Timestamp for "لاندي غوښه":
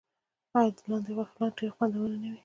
0.89-1.45